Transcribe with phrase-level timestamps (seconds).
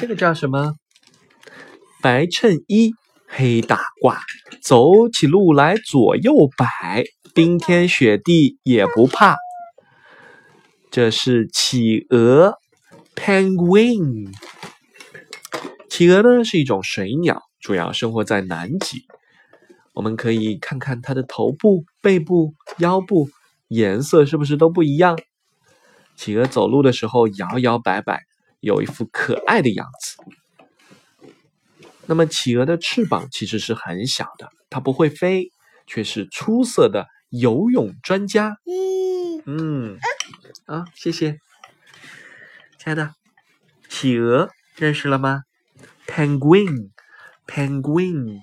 [0.00, 0.76] 这个叫什么？
[2.00, 2.94] 白衬衣，
[3.26, 4.16] 黑大褂，
[4.62, 9.36] 走起路来左右摆，冰天雪地也不怕。
[10.90, 12.54] 这是企鹅
[13.14, 14.32] ，penguin。
[15.90, 19.04] 企鹅呢是一种水鸟，主要生活在南极。
[19.92, 23.28] 我们可以看看它的头部、背部、腰部
[23.68, 25.18] 颜色是不是都不一样？
[26.16, 28.22] 企鹅走路的时候摇摇摆摆，
[28.60, 30.16] 有一副可爱的样子。
[32.06, 35.50] 那么，企鹅的翅膀其实是很小的，它不会飞，
[35.86, 38.58] 却是出色的游泳专家。
[38.66, 39.98] 嗯嗯，
[40.66, 41.38] 啊，谢谢，
[42.78, 43.14] 亲爱的，
[43.88, 45.44] 企鹅认识了吗
[46.06, 48.42] ？Penguin，Penguin。